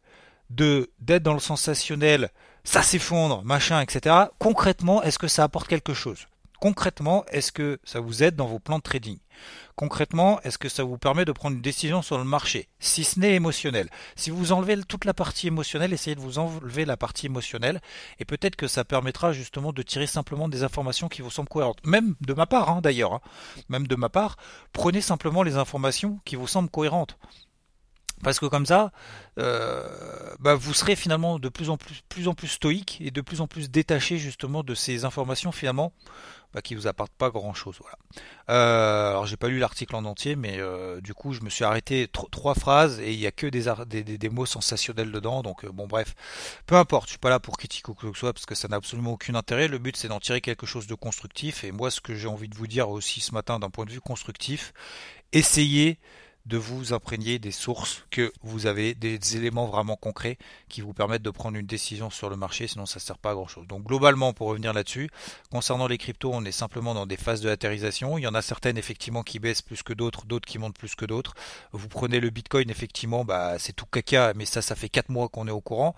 de 0.50 0.90
d'être 1.00 1.22
dans 1.22 1.34
le 1.34 1.40
sensationnel, 1.40 2.30
ça 2.64 2.82
s'effondre, 2.82 3.42
machin, 3.44 3.80
etc. 3.80 4.26
Concrètement, 4.38 5.02
est-ce 5.02 5.18
que 5.18 5.28
ça 5.28 5.42
apporte 5.42 5.68
quelque 5.68 5.94
chose? 5.94 6.26
Concrètement, 6.64 7.26
est-ce 7.26 7.52
que 7.52 7.78
ça 7.84 8.00
vous 8.00 8.22
aide 8.22 8.36
dans 8.36 8.46
vos 8.46 8.58
plans 8.58 8.78
de 8.78 8.82
trading? 8.82 9.18
Concrètement, 9.76 10.40
est-ce 10.44 10.56
que 10.56 10.70
ça 10.70 10.82
vous 10.82 10.96
permet 10.96 11.26
de 11.26 11.32
prendre 11.32 11.56
une 11.56 11.60
décision 11.60 12.00
sur 12.00 12.16
le 12.16 12.24
marché? 12.24 12.70
Si 12.78 13.04
ce 13.04 13.20
n'est 13.20 13.34
émotionnel. 13.34 13.90
Si 14.16 14.30
vous 14.30 14.50
enlevez 14.50 14.82
toute 14.82 15.04
la 15.04 15.12
partie 15.12 15.48
émotionnelle, 15.48 15.92
essayez 15.92 16.16
de 16.16 16.22
vous 16.22 16.38
enlever 16.38 16.86
la 16.86 16.96
partie 16.96 17.26
émotionnelle 17.26 17.82
et 18.18 18.24
peut-être 18.24 18.56
que 18.56 18.66
ça 18.66 18.82
permettra 18.82 19.34
justement 19.34 19.74
de 19.74 19.82
tirer 19.82 20.06
simplement 20.06 20.48
des 20.48 20.62
informations 20.62 21.10
qui 21.10 21.20
vous 21.20 21.30
semblent 21.30 21.50
cohérentes. 21.50 21.84
Même 21.84 22.14
de 22.22 22.32
ma 22.32 22.46
part, 22.46 22.70
hein, 22.70 22.80
d'ailleurs. 22.80 23.12
Hein. 23.12 23.20
Même 23.68 23.86
de 23.86 23.96
ma 23.96 24.08
part, 24.08 24.38
prenez 24.72 25.02
simplement 25.02 25.42
les 25.42 25.56
informations 25.56 26.18
qui 26.24 26.34
vous 26.34 26.46
semblent 26.46 26.70
cohérentes. 26.70 27.18
Parce 28.24 28.40
que 28.40 28.46
comme 28.46 28.66
ça, 28.66 28.90
euh, 29.38 29.86
bah, 30.40 30.54
vous 30.54 30.74
serez 30.74 30.96
finalement 30.96 31.38
de 31.38 31.48
plus 31.48 31.70
en 31.70 31.76
plus, 31.76 32.02
plus 32.08 32.26
en 32.26 32.34
plus 32.34 32.48
stoïque 32.48 32.98
et 33.00 33.10
de 33.10 33.20
plus 33.20 33.40
en 33.40 33.46
plus 33.46 33.70
détaché 33.70 34.18
justement 34.18 34.64
de 34.64 34.74
ces 34.74 35.04
informations 35.04 35.52
finalement 35.52 35.92
bah, 36.54 36.62
qui 36.62 36.76
vous 36.76 36.86
apportent 36.86 37.12
pas 37.12 37.30
grand 37.30 37.52
chose. 37.52 37.76
Voilà. 37.80 37.98
Euh, 38.48 39.10
alors 39.10 39.26
j'ai 39.26 39.36
pas 39.36 39.48
lu 39.48 39.58
l'article 39.58 39.96
en 39.96 40.04
entier, 40.04 40.36
mais 40.36 40.60
euh, 40.60 41.00
du 41.00 41.12
coup 41.12 41.32
je 41.32 41.40
me 41.40 41.50
suis 41.50 41.64
arrêté 41.64 42.08
trois 42.08 42.54
phrases 42.54 43.00
et 43.00 43.12
il 43.12 43.18
y 43.18 43.26
a 43.26 43.32
que 43.32 43.48
des, 43.48 44.28
mots 44.28 44.46
sensationnels 44.46 45.10
dedans. 45.10 45.42
Donc 45.42 45.64
euh, 45.64 45.72
bon 45.72 45.88
bref, 45.88 46.14
peu 46.66 46.76
importe. 46.76 47.06
Je 47.06 47.10
suis 47.10 47.18
pas 47.18 47.30
là 47.30 47.40
pour 47.40 47.58
critiquer 47.58 47.90
ou 47.90 47.94
quoi 47.94 48.08
que 48.08 48.14
ce 48.14 48.20
soit 48.20 48.32
parce 48.32 48.46
que 48.46 48.54
ça 48.54 48.68
n'a 48.68 48.76
absolument 48.76 49.12
aucun 49.12 49.34
intérêt. 49.34 49.66
Le 49.66 49.78
but 49.78 49.96
c'est 49.96 50.08
d'en 50.08 50.20
tirer 50.20 50.40
quelque 50.40 50.64
chose 50.64 50.86
de 50.86 50.94
constructif. 50.94 51.64
Et 51.64 51.72
moi 51.72 51.90
ce 51.90 52.00
que 52.00 52.14
j'ai 52.14 52.28
envie 52.28 52.48
de 52.48 52.54
vous 52.54 52.68
dire 52.68 52.88
aussi 52.88 53.20
ce 53.20 53.32
matin 53.34 53.58
d'un 53.58 53.70
point 53.70 53.84
de 53.84 53.90
vue 53.90 54.00
constructif, 54.00 54.72
essayez 55.32 55.98
de 56.46 56.58
vous 56.58 56.92
imprégner 56.92 57.38
des 57.38 57.50
sources 57.50 58.04
que 58.10 58.32
vous 58.42 58.66
avez, 58.66 58.94
des 58.94 59.36
éléments 59.36 59.66
vraiment 59.66 59.96
concrets 59.96 60.36
qui 60.68 60.82
vous 60.82 60.92
permettent 60.92 61.22
de 61.22 61.30
prendre 61.30 61.56
une 61.56 61.66
décision 61.66 62.10
sur 62.10 62.28
le 62.28 62.36
marché, 62.36 62.66
sinon 62.66 62.84
ça 62.84 62.96
ne 62.96 63.00
sert 63.00 63.18
pas 63.18 63.30
à 63.30 63.34
grand 63.34 63.48
chose. 63.48 63.66
Donc 63.66 63.84
globalement, 63.84 64.34
pour 64.34 64.48
revenir 64.48 64.74
là-dessus, 64.74 65.08
concernant 65.50 65.86
les 65.86 65.96
cryptos, 65.96 66.30
on 66.32 66.44
est 66.44 66.52
simplement 66.52 66.92
dans 66.92 67.06
des 67.06 67.16
phases 67.16 67.40
de 67.40 67.48
latérisation. 67.48 68.18
Il 68.18 68.22
y 68.22 68.26
en 68.26 68.34
a 68.34 68.42
certaines 68.42 68.76
effectivement 68.76 69.22
qui 69.22 69.38
baissent 69.38 69.62
plus 69.62 69.82
que 69.82 69.94
d'autres, 69.94 70.26
d'autres 70.26 70.46
qui 70.46 70.58
montent 70.58 70.76
plus 70.76 70.94
que 70.94 71.06
d'autres. 71.06 71.34
Vous 71.72 71.88
prenez 71.88 72.20
le 72.20 72.28
Bitcoin, 72.28 72.68
effectivement, 72.68 73.24
bah, 73.24 73.58
c'est 73.58 73.72
tout 73.72 73.86
caca, 73.86 74.34
mais 74.34 74.44
ça, 74.44 74.60
ça 74.60 74.74
fait 74.74 74.90
4 74.90 75.08
mois 75.08 75.30
qu'on 75.30 75.48
est 75.48 75.52
au 75.52 75.62
courant. 75.62 75.94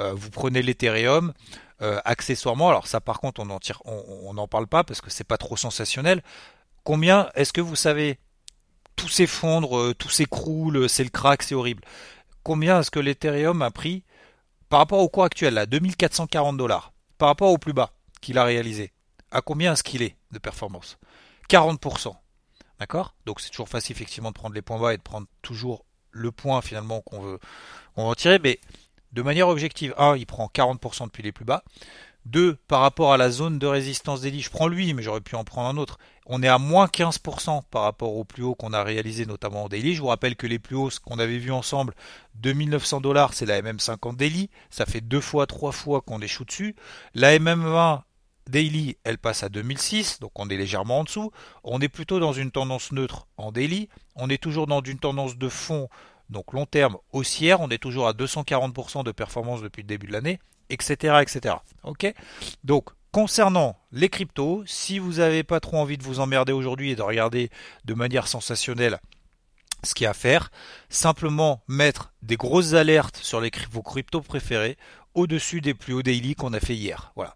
Euh, 0.00 0.12
vous 0.14 0.30
prenez 0.30 0.62
l'Ethereum. 0.62 1.32
Euh, 1.80 2.00
accessoirement, 2.04 2.70
alors 2.70 2.88
ça 2.88 3.00
par 3.00 3.20
contre 3.20 3.40
on 3.40 3.44
n'en 3.44 3.60
on, 3.84 4.36
on 4.36 4.48
parle 4.48 4.66
pas 4.66 4.82
parce 4.82 5.00
que 5.00 5.10
c'est 5.10 5.22
pas 5.22 5.36
trop 5.36 5.56
sensationnel. 5.56 6.24
Combien 6.82 7.30
est-ce 7.36 7.52
que 7.52 7.60
vous 7.60 7.76
savez 7.76 8.18
tout 8.98 9.08
s'effondre, 9.08 9.78
euh, 9.78 9.94
tout 9.94 10.10
s'écroule, 10.10 10.88
c'est 10.88 11.04
le 11.04 11.10
crack, 11.10 11.42
c'est 11.42 11.54
horrible. 11.54 11.82
Combien 12.42 12.80
est-ce 12.80 12.90
que 12.90 13.00
l'Ethereum 13.00 13.62
a 13.62 13.70
pris 13.70 14.02
par 14.68 14.80
rapport 14.80 14.98
au 14.98 15.08
cours 15.08 15.24
actuel, 15.24 15.54
là, 15.54 15.64
2440 15.64 16.58
dollars, 16.58 16.92
par 17.16 17.28
rapport 17.28 17.50
au 17.50 17.58
plus 17.58 17.72
bas 17.72 17.92
qu'il 18.20 18.36
a 18.36 18.44
réalisé 18.44 18.92
À 19.30 19.40
combien 19.40 19.72
est-ce 19.72 19.82
qu'il 19.82 20.02
est 20.02 20.16
de 20.32 20.38
performance? 20.38 20.98
40%. 21.48 22.14
D'accord? 22.80 23.14
Donc 23.24 23.40
c'est 23.40 23.50
toujours 23.50 23.68
facile 23.68 23.96
effectivement 23.96 24.30
de 24.30 24.34
prendre 24.34 24.54
les 24.54 24.62
points 24.62 24.78
bas 24.78 24.92
et 24.92 24.98
de 24.98 25.02
prendre 25.02 25.26
toujours 25.42 25.84
le 26.10 26.30
point 26.32 26.60
finalement 26.60 27.00
qu'on 27.00 27.20
veut, 27.20 27.38
on 27.96 28.12
tirer, 28.14 28.38
mais 28.38 28.60
de 29.12 29.22
manière 29.22 29.48
objective, 29.48 29.94
1, 29.96 30.16
il 30.16 30.26
prend 30.26 30.50
40% 30.52 31.06
depuis 31.06 31.22
les 31.22 31.32
plus 31.32 31.44
bas. 31.44 31.62
2, 32.30 32.56
par 32.68 32.80
rapport 32.80 33.12
à 33.12 33.16
la 33.16 33.30
zone 33.30 33.58
de 33.58 33.66
résistance 33.66 34.20
des 34.20 34.38
je 34.38 34.50
prends 34.50 34.68
lui, 34.68 34.92
mais 34.92 35.02
j'aurais 35.02 35.20
pu 35.20 35.34
en 35.34 35.44
prendre 35.44 35.68
un 35.68 35.80
autre. 35.80 35.98
On 36.26 36.42
est 36.42 36.48
à 36.48 36.58
moins 36.58 36.86
15% 36.86 37.62
par 37.70 37.82
rapport 37.82 38.14
au 38.14 38.24
plus 38.24 38.42
haut 38.42 38.54
qu'on 38.54 38.74
a 38.74 38.82
réalisé 38.82 39.24
notamment 39.24 39.64
en 39.64 39.68
daily. 39.68 39.94
Je 39.94 40.02
vous 40.02 40.08
rappelle 40.08 40.36
que 40.36 40.46
les 40.46 40.58
plus 40.58 40.76
hauts 40.76 40.90
qu'on 41.02 41.18
avait 41.18 41.38
vu 41.38 41.50
ensemble, 41.50 41.94
2900 42.34 43.00
dollars, 43.00 43.32
c'est 43.32 43.46
la 43.46 43.62
MM50 43.62 44.16
daily. 44.16 44.50
Ça 44.68 44.84
fait 44.84 45.00
deux 45.00 45.22
fois, 45.22 45.46
trois 45.46 45.72
fois 45.72 46.02
qu'on 46.02 46.20
échoue 46.20 46.44
dessus. 46.44 46.76
La 47.14 47.38
MM20 47.38 48.02
daily, 48.48 48.96
elle 49.04 49.18
passe 49.18 49.42
à 49.42 49.48
2006, 49.48 50.20
donc 50.20 50.32
on 50.34 50.48
est 50.48 50.56
légèrement 50.56 51.00
en 51.00 51.04
dessous. 51.04 51.30
On 51.64 51.80
est 51.80 51.88
plutôt 51.88 52.20
dans 52.20 52.34
une 52.34 52.50
tendance 52.50 52.92
neutre 52.92 53.26
en 53.38 53.52
daily. 53.52 53.88
On 54.16 54.28
est 54.28 54.42
toujours 54.42 54.66
dans 54.66 54.82
une 54.82 54.98
tendance 54.98 55.38
de 55.38 55.48
fond, 55.48 55.88
donc 56.30 56.52
long 56.52 56.66
terme 56.66 56.96
haussière. 57.12 57.60
On 57.60 57.68
est 57.68 57.78
toujours 57.78 58.08
à 58.08 58.12
240% 58.12 59.04
de 59.04 59.12
performance 59.12 59.62
depuis 59.62 59.82
le 59.82 59.88
début 59.88 60.06
de 60.06 60.12
l'année 60.12 60.40
etc. 60.70 61.18
etc. 61.22 61.56
Donc, 62.64 62.88
concernant 63.12 63.78
les 63.92 64.08
cryptos, 64.08 64.62
si 64.66 64.98
vous 64.98 65.14
n'avez 65.14 65.42
pas 65.42 65.60
trop 65.60 65.78
envie 65.78 65.98
de 65.98 66.02
vous 66.02 66.20
emmerder 66.20 66.52
aujourd'hui 66.52 66.90
et 66.90 66.96
de 66.96 67.02
regarder 67.02 67.50
de 67.84 67.94
manière 67.94 68.28
sensationnelle 68.28 68.98
ce 69.84 69.94
qu'il 69.94 70.04
y 70.04 70.06
a 70.06 70.10
à 70.10 70.14
faire, 70.14 70.50
simplement 70.88 71.62
mettre 71.68 72.12
des 72.22 72.36
grosses 72.36 72.74
alertes 72.74 73.16
sur 73.16 73.40
vos 73.70 73.82
cryptos 73.82 74.22
préférés 74.22 74.76
au-dessus 75.14 75.60
des 75.60 75.74
plus 75.74 75.94
hauts 75.94 76.02
daily 76.02 76.34
qu'on 76.34 76.52
a 76.52 76.60
fait 76.60 76.74
hier. 76.74 77.12
Voilà. 77.14 77.34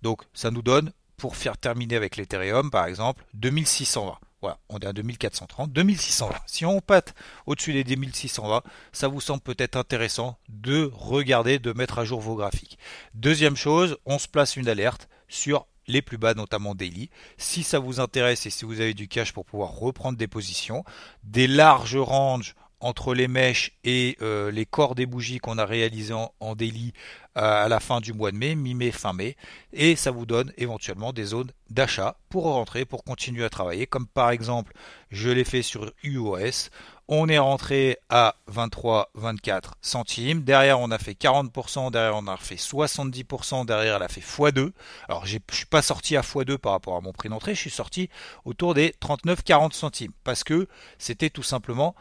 Donc 0.00 0.22
ça 0.32 0.50
nous 0.50 0.62
donne, 0.62 0.92
pour 1.18 1.36
faire 1.36 1.58
terminer 1.58 1.96
avec 1.96 2.16
l'Ethereum 2.16 2.70
par 2.70 2.86
exemple, 2.86 3.24
2620. 3.34 4.18
Voilà, 4.42 4.58
on 4.68 4.80
est 4.80 4.86
à 4.86 4.92
2430, 4.92 5.72
2620. 5.72 6.34
Si 6.46 6.66
on 6.66 6.80
pâte 6.80 7.14
au-dessus 7.46 7.72
des 7.72 7.84
2620, 7.84 8.62
ça 8.90 9.06
vous 9.06 9.20
semble 9.20 9.40
peut-être 9.40 9.76
intéressant 9.76 10.36
de 10.48 10.90
regarder, 10.92 11.60
de 11.60 11.72
mettre 11.72 12.00
à 12.00 12.04
jour 12.04 12.20
vos 12.20 12.34
graphiques. 12.34 12.76
Deuxième 13.14 13.54
chose, 13.54 13.96
on 14.04 14.18
se 14.18 14.26
place 14.26 14.56
une 14.56 14.68
alerte 14.68 15.08
sur 15.28 15.68
les 15.86 16.02
plus 16.02 16.18
bas, 16.18 16.34
notamment 16.34 16.74
daily. 16.74 17.08
Si 17.36 17.62
ça 17.62 17.78
vous 17.78 18.00
intéresse 18.00 18.44
et 18.44 18.50
si 18.50 18.64
vous 18.64 18.80
avez 18.80 18.94
du 18.94 19.06
cash 19.06 19.32
pour 19.32 19.44
pouvoir 19.44 19.70
reprendre 19.76 20.18
des 20.18 20.26
positions, 20.26 20.84
des 21.22 21.46
larges 21.46 21.96
ranges 21.96 22.56
entre 22.80 23.14
les 23.14 23.28
mèches 23.28 23.78
et 23.84 24.18
euh, 24.22 24.50
les 24.50 24.66
corps 24.66 24.96
des 24.96 25.06
bougies 25.06 25.38
qu'on 25.38 25.56
a 25.56 25.64
réalisés 25.64 26.14
en, 26.14 26.34
en 26.40 26.56
daily 26.56 26.92
à 27.34 27.68
la 27.68 27.80
fin 27.80 28.00
du 28.00 28.12
mois 28.12 28.30
de 28.30 28.36
mai, 28.36 28.54
mi-mai, 28.54 28.90
fin 28.90 29.12
mai, 29.12 29.36
et 29.72 29.96
ça 29.96 30.10
vous 30.10 30.26
donne 30.26 30.52
éventuellement 30.56 31.12
des 31.12 31.24
zones 31.24 31.50
d'achat 31.70 32.16
pour 32.28 32.44
rentrer, 32.44 32.84
pour 32.84 33.04
continuer 33.04 33.44
à 33.44 33.50
travailler, 33.50 33.86
comme 33.86 34.06
par 34.06 34.30
exemple 34.30 34.72
je 35.10 35.30
l'ai 35.30 35.44
fait 35.44 35.62
sur 35.62 35.92
UOS, 36.02 36.70
on 37.14 37.28
est 37.28 37.38
rentré 37.38 37.98
à 38.08 38.36
23-24 38.50 39.72
centimes. 39.82 40.44
Derrière, 40.44 40.80
on 40.80 40.90
a 40.90 40.98
fait 40.98 41.12
40%. 41.12 41.90
Derrière, 41.90 42.16
on 42.16 42.26
a 42.26 42.38
fait 42.38 42.54
70%. 42.54 43.66
Derrière, 43.66 43.96
elle 43.96 44.02
a 44.02 44.08
fait 44.08 44.22
x2. 44.22 44.72
Alors, 45.10 45.26
je 45.26 45.36
ne 45.36 45.54
suis 45.54 45.66
pas 45.66 45.82
sorti 45.82 46.16
à 46.16 46.22
x2 46.22 46.56
par 46.56 46.72
rapport 46.72 46.96
à 46.96 47.02
mon 47.02 47.12
prix 47.12 47.28
d'entrée. 47.28 47.54
Je 47.54 47.60
suis 47.60 47.70
sorti 47.70 48.08
autour 48.46 48.72
des 48.72 48.94
39-40 49.02 49.72
centimes. 49.72 50.12
Parce 50.24 50.42
que 50.42 50.68
c'était 50.96 51.28
tout 51.28 51.42
simplement 51.42 51.94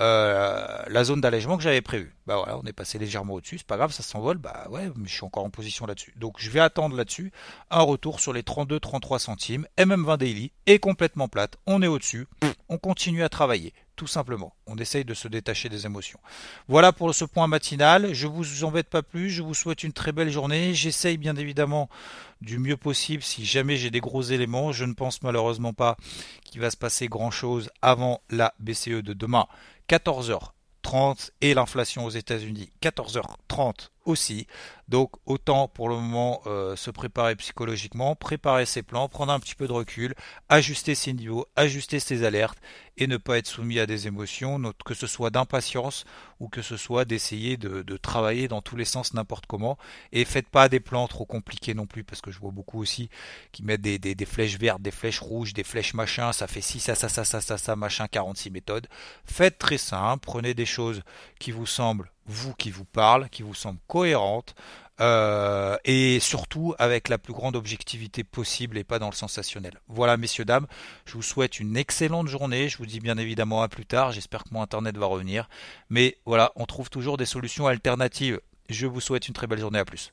euh, 0.00 0.82
la 0.88 1.04
zone 1.04 1.20
d'allègement 1.20 1.56
que 1.56 1.62
j'avais 1.62 1.80
prévue. 1.80 2.16
Bah 2.26 2.36
voilà, 2.38 2.58
on 2.58 2.66
est 2.66 2.72
passé 2.72 2.98
légèrement 2.98 3.34
au-dessus. 3.34 3.58
C'est 3.58 3.66
pas 3.66 3.76
grave, 3.76 3.92
ça 3.92 4.02
s'envole. 4.02 4.38
Bah 4.38 4.66
ouais, 4.70 4.75
mais 4.96 5.06
je 5.08 5.12
suis 5.14 5.24
encore 5.24 5.44
en 5.44 5.50
position 5.50 5.86
là-dessus. 5.86 6.14
Donc, 6.16 6.34
je 6.38 6.50
vais 6.50 6.60
attendre 6.60 6.96
là-dessus 6.96 7.32
un 7.70 7.82
retour 7.82 8.20
sur 8.20 8.32
les 8.32 8.42
32-33 8.42 9.18
centimes. 9.18 9.66
MM20 9.78 10.18
Daily 10.18 10.52
est 10.66 10.78
complètement 10.78 11.28
plate. 11.28 11.56
On 11.66 11.82
est 11.82 11.86
au-dessus. 11.86 12.26
On 12.68 12.78
continue 12.78 13.22
à 13.22 13.28
travailler 13.28 13.72
tout 13.96 14.06
simplement. 14.06 14.54
On 14.66 14.76
essaye 14.76 15.04
de 15.04 15.14
se 15.14 15.26
détacher 15.26 15.68
des 15.68 15.86
émotions. 15.86 16.20
Voilà 16.68 16.92
pour 16.92 17.14
ce 17.14 17.24
point 17.24 17.46
matinal. 17.46 18.12
Je 18.12 18.26
vous 18.26 18.62
embête 18.62 18.88
pas 18.88 19.02
plus. 19.02 19.30
Je 19.30 19.42
vous 19.42 19.54
souhaite 19.54 19.82
une 19.82 19.92
très 19.92 20.12
belle 20.12 20.30
journée. 20.30 20.74
J'essaye 20.74 21.16
bien 21.16 21.34
évidemment 21.34 21.88
du 22.42 22.58
mieux 22.58 22.76
possible 22.76 23.22
si 23.22 23.44
jamais 23.44 23.76
j'ai 23.76 23.90
des 23.90 24.00
gros 24.00 24.22
éléments. 24.22 24.70
Je 24.70 24.84
ne 24.84 24.92
pense 24.92 25.22
malheureusement 25.22 25.72
pas 25.72 25.96
qu'il 26.44 26.60
va 26.60 26.70
se 26.70 26.76
passer 26.76 27.08
grand 27.08 27.30
chose 27.30 27.70
avant 27.82 28.20
la 28.30 28.54
BCE 28.60 29.02
de 29.02 29.14
demain, 29.14 29.46
14h30 29.88 31.30
et 31.40 31.54
l'inflation 31.54 32.04
aux 32.04 32.10
États-Unis, 32.10 32.70
14h30 32.82 33.88
aussi. 34.06 34.46
Donc 34.88 35.12
autant 35.26 35.68
pour 35.68 35.88
le 35.88 35.96
moment 35.96 36.40
euh, 36.46 36.76
se 36.76 36.90
préparer 36.90 37.36
psychologiquement, 37.36 38.14
préparer 38.14 38.66
ses 38.66 38.82
plans, 38.82 39.08
prendre 39.08 39.32
un 39.32 39.40
petit 39.40 39.54
peu 39.54 39.66
de 39.66 39.72
recul, 39.72 40.14
ajuster 40.48 40.94
ses 40.94 41.12
niveaux, 41.12 41.46
ajuster 41.56 42.00
ses 42.00 42.24
alertes 42.24 42.58
et 42.98 43.06
ne 43.06 43.16
pas 43.16 43.38
être 43.38 43.46
soumis 43.46 43.78
à 43.78 43.86
des 43.86 44.06
émotions, 44.06 44.60
que 44.84 44.94
ce 44.94 45.06
soit 45.06 45.30
d'impatience 45.30 46.04
ou 46.40 46.48
que 46.48 46.62
ce 46.62 46.76
soit 46.76 47.04
d'essayer 47.04 47.56
de, 47.56 47.96
travailler 47.96 48.48
dans 48.48 48.62
tous 48.62 48.76
les 48.76 48.84
sens 48.84 49.14
n'importe 49.14 49.46
comment. 49.46 49.78
Et 50.12 50.24
faites 50.24 50.48
pas 50.48 50.68
des 50.68 50.80
plans 50.80 51.08
trop 51.08 51.26
compliqués 51.26 51.74
non 51.74 51.86
plus, 51.86 52.04
parce 52.04 52.20
que 52.20 52.30
je 52.30 52.38
vois 52.38 52.50
beaucoup 52.50 52.80
aussi 52.80 53.10
qui 53.52 53.62
mettent 53.62 53.82
des, 53.82 54.26
flèches 54.26 54.58
vertes, 54.58 54.82
des 54.82 54.90
flèches 54.90 55.20
rouges, 55.20 55.52
des 55.52 55.64
flèches 55.64 55.94
machin, 55.94 56.32
ça 56.32 56.46
fait 56.46 56.60
ci, 56.60 56.80
ça, 56.80 56.94
ça, 56.94 57.08
ça, 57.08 57.24
ça, 57.24 57.40
ça, 57.40 57.58
ça, 57.58 57.76
machin, 57.76 58.06
46 58.08 58.50
méthodes. 58.50 58.86
Faites 59.24 59.58
très 59.58 59.78
simple, 59.78 60.24
prenez 60.24 60.54
des 60.54 60.66
choses 60.66 61.02
qui 61.38 61.50
vous 61.50 61.66
semblent 61.66 62.10
vous 62.26 62.54
qui 62.54 62.70
vous 62.70 62.84
parle, 62.84 63.28
qui 63.28 63.42
vous 63.42 63.54
semble 63.54 63.78
cohérente, 63.86 64.54
euh, 65.00 65.76
et 65.84 66.20
surtout 66.20 66.74
avec 66.78 67.08
la 67.08 67.18
plus 67.18 67.32
grande 67.32 67.56
objectivité 67.56 68.24
possible 68.24 68.78
et 68.78 68.84
pas 68.84 68.98
dans 68.98 69.10
le 69.10 69.14
sensationnel. 69.14 69.80
Voilà, 69.88 70.16
messieurs, 70.16 70.44
dames, 70.44 70.66
je 71.04 71.14
vous 71.14 71.22
souhaite 71.22 71.60
une 71.60 71.76
excellente 71.76 72.28
journée. 72.28 72.68
Je 72.68 72.78
vous 72.78 72.86
dis 72.86 73.00
bien 73.00 73.18
évidemment 73.18 73.62
à 73.62 73.68
plus 73.68 73.86
tard. 73.86 74.12
J'espère 74.12 74.44
que 74.44 74.50
mon 74.52 74.62
internet 74.62 74.96
va 74.96 75.06
revenir. 75.06 75.48
Mais 75.90 76.16
voilà, 76.26 76.52
on 76.56 76.66
trouve 76.66 76.90
toujours 76.90 77.16
des 77.16 77.26
solutions 77.26 77.66
alternatives. 77.66 78.40
Je 78.68 78.86
vous 78.86 79.00
souhaite 79.00 79.28
une 79.28 79.34
très 79.34 79.46
belle 79.46 79.60
journée. 79.60 79.78
À 79.78 79.84
plus. 79.84 80.12